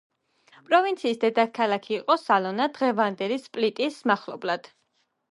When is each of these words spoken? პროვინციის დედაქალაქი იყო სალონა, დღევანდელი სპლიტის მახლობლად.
პროვინციის 0.67 1.17
დედაქალაქი 1.23 1.93
იყო 1.97 2.15
სალონა, 2.21 2.67
დღევანდელი 2.77 3.37
სპლიტის 3.43 3.99
მახლობლად. 4.13 4.71